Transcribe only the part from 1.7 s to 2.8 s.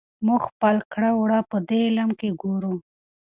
علم کې ګورو.